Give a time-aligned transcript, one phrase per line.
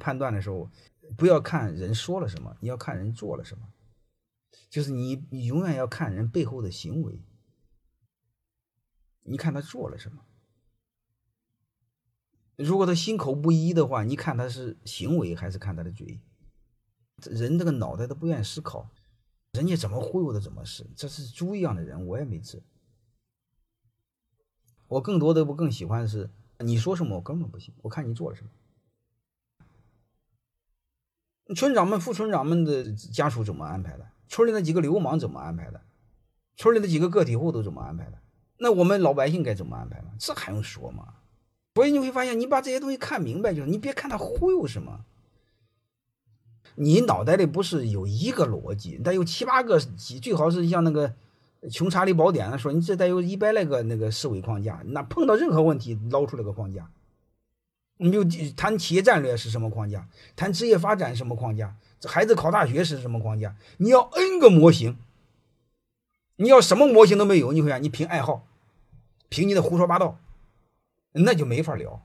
[0.00, 0.68] 判断的时候，
[1.16, 3.68] 不要看人说了什么，你要看人做了什么。
[4.68, 7.22] 就是你，你永远要看人背后的行为。
[9.22, 10.24] 你看他做了什么？
[12.56, 16.20] 如果他心口不一的话，你看他是行为还是看他的嘴？
[17.24, 18.90] 人这个脑袋都不愿意思考，
[19.52, 22.62] 人家怎么忽悠的怎么是，这是猪一样的人，我也没治。
[24.88, 28.50] 我更多的我更喜欢是你说什么我根本不信，我看你做了什么。
[31.54, 34.06] 村长们、副村长们的家属怎么安排的？
[34.28, 35.80] 村里那几个流氓怎么安排的？
[36.56, 38.18] 村里的几个个体户都怎么安排的？
[38.58, 40.10] 那我们老百姓该怎么安排呢？
[40.18, 41.14] 这还用说吗？
[41.74, 45.00] 所以你会发现，你把这些东西看明白就是，你别看他忽悠什么。
[46.74, 51.08] 你脑袋里不是有一个逻辑，得有七八个，最好是像那个
[51.72, 56.88] 《穷查理宝典》说，你这得有一百来个那个思维框架，那碰到任何问题捞出来个框架。
[58.02, 58.24] 你就
[58.56, 60.08] 谈企业战略是什么框架？
[60.34, 61.76] 谈职业发展什么框架？
[62.06, 63.54] 孩子考大学是什么框架？
[63.76, 64.96] 你要 N 个模型，
[66.36, 67.82] 你要什么模型都没有，你会想？
[67.82, 68.46] 你凭爱好，
[69.28, 70.18] 凭你的胡说八道，
[71.12, 72.02] 那就没法聊。